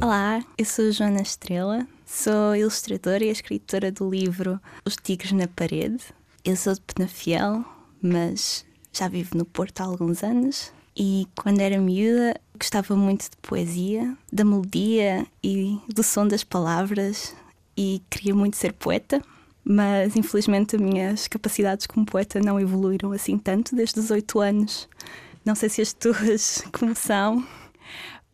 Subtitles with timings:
[0.00, 6.04] Olá, eu sou Joana Estrela, sou ilustradora e escritora do livro Os Tigres na Parede.
[6.44, 7.64] Eu sou de Penafiel,
[8.00, 10.72] mas já vivo no Porto há alguns anos.
[10.96, 17.34] E quando era miúda gostava muito de poesia, da melodia e do som das palavras
[17.76, 19.20] e queria muito ser poeta,
[19.70, 24.88] mas infelizmente as minhas capacidades como poeta não evoluíram assim tanto desde os oito anos.
[25.44, 27.46] Não sei se as tuas como são,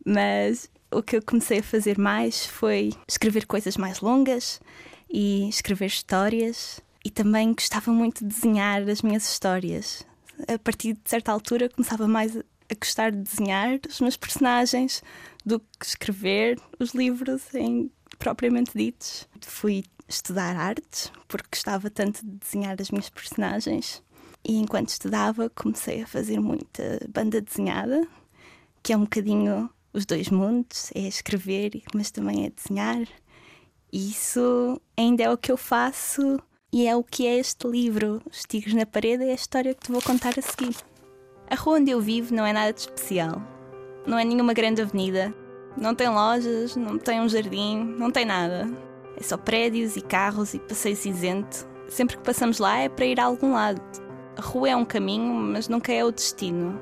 [0.03, 4.59] mas o que eu comecei a fazer mais foi escrever coisas mais longas
[5.07, 10.03] e escrever histórias e também gostava muito de desenhar as minhas histórias.
[10.47, 15.03] A partir de certa altura começava mais a gostar de desenhar os meus personagens
[15.45, 19.27] do que escrever os livros em propriamente ditos.
[19.41, 24.01] Fui estudar artes porque gostava tanto de desenhar as minhas personagens
[24.47, 28.07] e enquanto estudava comecei a fazer muita banda desenhada,
[28.81, 33.05] que é um bocadinho os dois mundos, é escrever, mas também é desenhar.
[33.91, 36.39] E isso ainda é o que eu faço
[36.71, 38.21] e é o que é este livro.
[38.29, 40.75] Os Tigres na Parede é a história que te vou contar a seguir.
[41.49, 43.41] A rua onde eu vivo não é nada de especial.
[44.05, 45.33] Não é nenhuma grande avenida.
[45.79, 48.67] Não tem lojas, não tem um jardim, não tem nada.
[49.15, 51.67] É só prédios e carros e passeio cinzento.
[51.87, 53.81] Sempre que passamos lá é para ir a algum lado.
[54.35, 56.79] A rua é um caminho, mas nunca é o destino.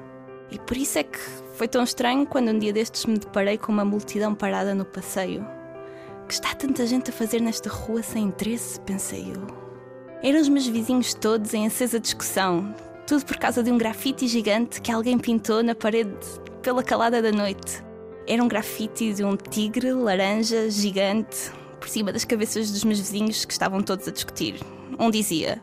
[0.49, 1.19] E por isso é que
[1.55, 5.45] foi tão estranho quando um dia destes me deparei com uma multidão parada no passeio.
[6.27, 9.45] Que está tanta gente a fazer nesta rua sem interesse, pensei eu.
[10.23, 12.73] Eram os meus vizinhos todos em acesa discussão,
[13.05, 16.17] tudo por causa de um grafite gigante que alguém pintou na parede
[16.61, 17.84] pela calada da noite.
[18.27, 23.45] Era um grafite de um tigre laranja gigante por cima das cabeças dos meus vizinhos
[23.45, 24.59] que estavam todos a discutir.
[24.99, 25.61] Um dizia: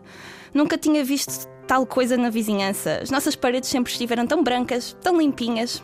[0.54, 3.00] Nunca tinha visto tal coisa na vizinhança.
[3.02, 5.82] As nossas paredes sempre estiveram tão brancas, tão limpinhas.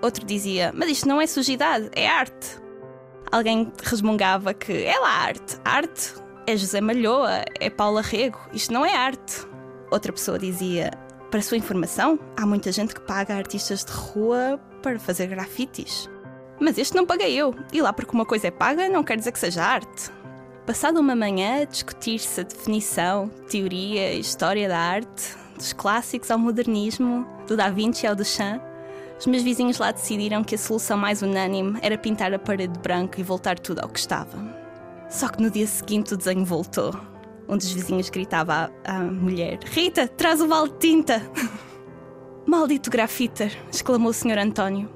[0.00, 2.62] Outro dizia: Mas isto não é sujidade, é arte.
[3.32, 5.58] Alguém resmungava que é lá arte.
[5.64, 6.14] Arte
[6.46, 8.38] é José Malhoa, é Paula Rego.
[8.52, 9.46] Isto não é arte.
[9.90, 10.92] Outra pessoa dizia:
[11.34, 16.08] Para sua informação, há muita gente que paga artistas de rua para fazer grafites.
[16.60, 17.52] Mas este não paguei eu.
[17.72, 20.12] E lá porque uma coisa é paga não quer dizer que seja arte.
[20.64, 26.38] Passada uma manhã a discutir-se a definição, teoria e história da arte, dos clássicos ao
[26.38, 28.62] modernismo, do Da Vinci ao Duchamp,
[29.18, 32.78] os meus vizinhos lá decidiram que a solução mais unânime era pintar a parede de
[32.78, 34.38] branco e voltar tudo ao que estava.
[35.10, 36.94] Só que no dia seguinte o desenho voltou.
[37.48, 41.22] Um dos vizinhos gritava à, à mulher: Rita, traz o balde de tinta!
[42.46, 43.56] Maldito grafiter!
[43.70, 44.38] exclamou o Sr.
[44.38, 44.88] António.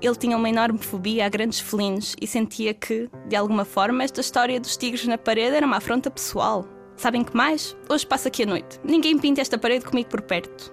[0.00, 4.20] Ele tinha uma enorme fobia a grandes felinos e sentia que, de alguma forma, esta
[4.20, 6.64] história dos tigres na parede era uma afronta pessoal.
[6.96, 7.76] Sabem que mais?
[7.88, 8.80] Hoje passo aqui a noite.
[8.84, 10.72] Ninguém pinta esta parede comigo por perto.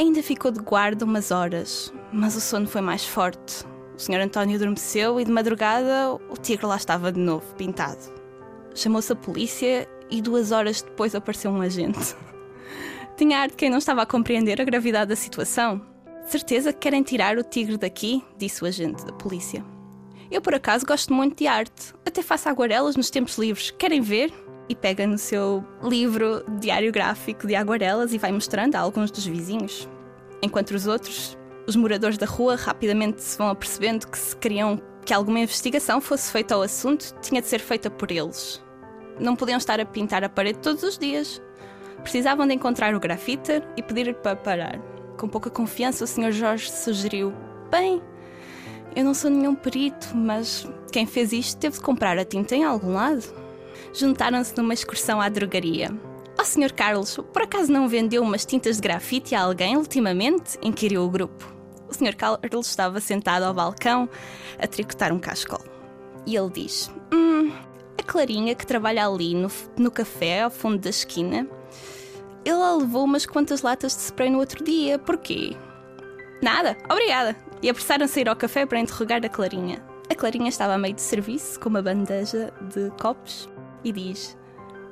[0.00, 3.64] Ainda ficou de guarda umas horas, mas o sono foi mais forte.
[3.96, 4.20] O Sr.
[4.20, 7.98] António adormeceu e de madrugada o tigre lá estava de novo, pintado.
[8.74, 12.16] Chamou-se a polícia e duas horas depois apareceu um agente.
[13.16, 15.80] Tinha ar de quem não estava a compreender a gravidade da situação.
[16.26, 19.64] Certeza que querem tirar o tigre daqui, disse o agente da polícia.
[20.30, 21.94] Eu, por acaso, gosto muito de arte.
[22.06, 23.70] Até faço aguarelas nos tempos livres.
[23.70, 24.32] Querem ver?
[24.68, 29.26] E pega no seu livro diário gráfico de aguarelas e vai mostrando a alguns dos
[29.26, 29.88] vizinhos.
[30.42, 31.36] Enquanto os outros,
[31.66, 36.30] os moradores da rua, rapidamente se vão apercebendo que se queriam que alguma investigação fosse
[36.30, 38.62] feita ao assunto, tinha de ser feita por eles.
[39.20, 41.42] Não podiam estar a pintar a parede todos os dias.
[42.02, 44.78] Precisavam de encontrar o grafiter e pedir para parar.
[45.16, 46.30] Com pouca confiança, o Sr.
[46.30, 47.32] Jorge sugeriu:
[47.70, 48.00] Bem,
[48.94, 52.64] eu não sou nenhum perito, mas quem fez isto teve de comprar a tinta em
[52.64, 53.24] algum lado.
[53.92, 55.90] Juntaram-se numa excursão à drogaria.
[56.38, 56.72] Ó oh, Sr.
[56.72, 60.56] Carlos, por acaso não vendeu umas tintas de grafite a alguém ultimamente?
[60.62, 61.52] inquiriu o grupo.
[61.88, 62.14] O Sr.
[62.14, 64.08] Carlos estava sentado ao balcão
[64.58, 65.64] a tricotar um cascol.
[66.26, 67.50] E ele diz: Hum,
[68.08, 71.46] Clarinha que trabalha ali no, no café ao fundo da esquina
[72.44, 74.98] ele levou umas quantas latas de spray no outro dia.
[74.98, 75.56] Porquê?
[76.42, 77.36] Nada, obrigada.
[77.62, 79.82] E apressaram-se a ir ao café para interrogar a Clarinha.
[80.10, 83.48] A Clarinha estava a meio de serviço, com uma bandeja de copos,
[83.84, 84.36] e diz: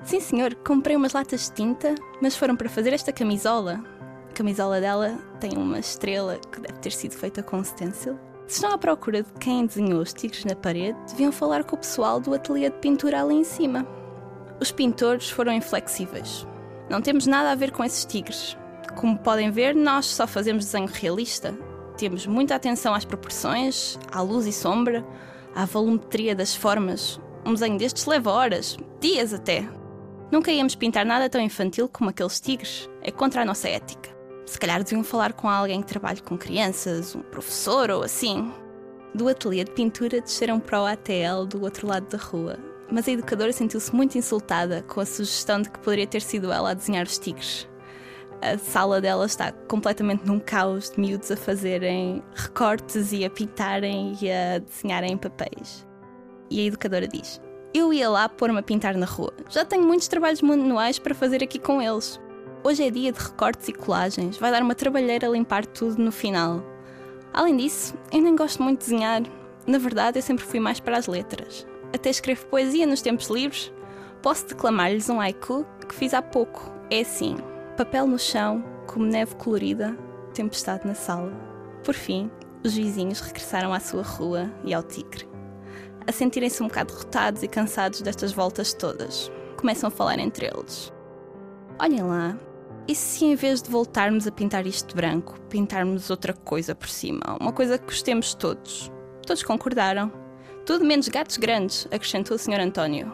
[0.04, 3.82] Sim, senhor, comprei umas latas de tinta, mas foram para fazer esta camisola.
[4.28, 8.18] A camisola dela tem uma estrela que deve ter sido feita com stencil.
[8.46, 11.78] Se estão à procura de quem desenhou os tigres na parede, deviam falar com o
[11.78, 13.84] pessoal do ateliê de pintura ali em cima.
[14.60, 16.46] Os pintores foram inflexíveis.
[16.88, 18.56] Não temos nada a ver com esses tigres.
[18.94, 21.58] Como podem ver, nós só fazemos desenho realista.
[21.98, 25.04] Temos muita atenção às proporções, à luz e sombra,
[25.52, 27.20] à volumetria das formas.
[27.44, 29.68] Um desenho destes leva horas, dias até.
[30.30, 32.88] Nunca íamos pintar nada tão infantil como aqueles tigres.
[33.02, 34.15] É contra a nossa ética.
[34.46, 38.52] Se calhar deviam falar com alguém que trabalhe com crianças, um professor ou assim.
[39.12, 42.58] Do ateliê de pintura desceram para o ATL do outro lado da rua,
[42.90, 46.70] mas a educadora sentiu-se muito insultada com a sugestão de que poderia ter sido ela
[46.70, 47.68] a desenhar os tigres.
[48.42, 54.16] A sala dela está completamente num caos de miúdos a fazerem recortes e a pintarem
[54.20, 55.86] e a desenharem papéis.
[56.50, 57.40] E a educadora diz:
[57.74, 59.32] Eu ia lá pôr-me a pintar na rua.
[59.48, 62.20] Já tenho muitos trabalhos manuais para fazer aqui com eles.
[62.66, 64.38] Hoje é dia de recortes e colagens.
[64.38, 66.64] Vai dar uma trabalheira limpar tudo no final.
[67.32, 69.22] Além disso, eu nem gosto muito de desenhar.
[69.68, 71.64] Na verdade, eu sempre fui mais para as letras.
[71.94, 73.72] Até escrevo poesia nos tempos livres.
[74.20, 76.68] Posso declamar-lhes um haiku que fiz há pouco.
[76.90, 77.36] É assim
[77.76, 79.96] papel no chão, como neve colorida,
[80.34, 81.32] tempestade na sala.
[81.84, 82.28] Por fim,
[82.64, 85.28] os vizinhos regressaram à sua rua e ao tigre.
[86.04, 90.92] A sentirem-se um bocado derrotados e cansados destas voltas todas, começam a falar entre eles.
[91.78, 92.36] Olhem lá,
[92.88, 96.88] e se em vez de voltarmos a pintar isto de branco, pintarmos outra coisa por
[96.88, 97.36] cima?
[97.40, 98.92] Uma coisa que gostemos todos?
[99.26, 100.12] Todos concordaram.
[100.64, 102.60] Tudo menos gatos grandes, acrescentou o Sr.
[102.60, 103.12] António.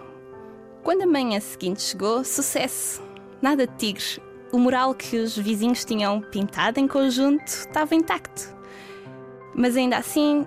[0.82, 3.02] Quando a manhã seguinte chegou, sucesso!
[3.40, 4.20] Nada de tigres,
[4.52, 8.54] o mural que os vizinhos tinham pintado em conjunto estava intacto.
[9.54, 10.46] Mas ainda assim,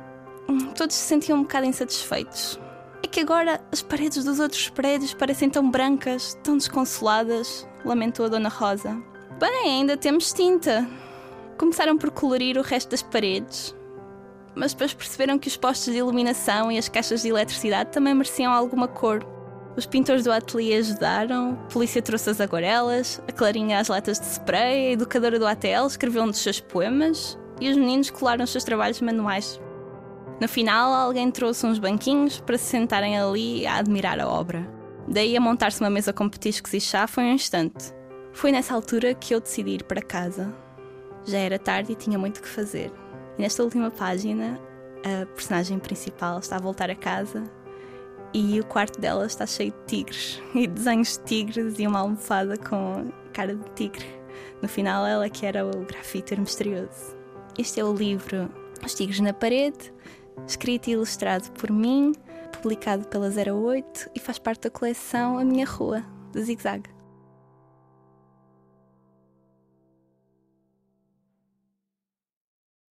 [0.76, 2.60] todos se sentiam um bocado insatisfeitos.
[3.04, 8.30] É que agora as paredes dos outros prédios parecem tão brancas, tão desconsoladas, lamentou a
[8.30, 9.15] Dona Rosa.
[9.40, 10.88] Bem, ainda temos tinta.
[11.58, 13.76] Começaram por colorir o resto das paredes,
[14.56, 18.54] mas depois perceberam que os postos de iluminação e as caixas de eletricidade também mereciam
[18.54, 19.26] alguma cor.
[19.76, 24.26] Os pintores do ateliê ajudaram, a polícia trouxe as aguarelas, a Clarinha as latas de
[24.26, 28.52] spray, a educadora do ATL escreveu um dos seus poemas e os meninos colaram os
[28.52, 29.60] seus trabalhos manuais.
[30.40, 34.66] No final, alguém trouxe uns banquinhos para se sentarem ali a admirar a obra.
[35.10, 37.95] Daí a montar-se uma mesa com petiscos e chá foi um instante.
[38.36, 40.54] Foi nessa altura que eu decidi ir para casa.
[41.24, 42.92] Já era tarde e tinha muito que fazer.
[43.38, 44.60] E nesta última página,
[45.06, 47.44] a personagem principal está a voltar a casa
[48.34, 52.58] e o quarto dela está cheio de tigres e desenhos de tigres e uma almofada
[52.58, 54.06] com cara de tigre.
[54.62, 57.16] No final, ela que era o grafiter misterioso.
[57.58, 58.52] Este é o livro
[58.86, 59.94] Os Tigres na Parede,
[60.46, 62.12] escrito e ilustrado por mim,
[62.62, 66.04] publicado pela 08 e faz parte da coleção A Minha Rua,
[66.34, 66.95] de Zig Zag.